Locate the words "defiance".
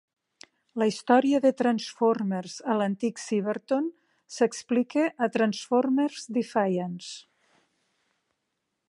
6.39-7.15